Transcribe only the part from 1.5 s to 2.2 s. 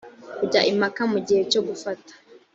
cyo gufata